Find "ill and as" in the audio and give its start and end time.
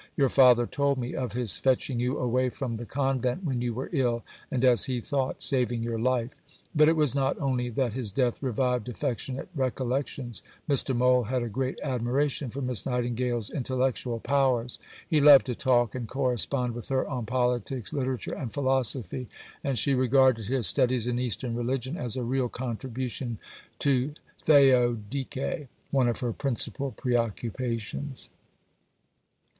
3.93-4.85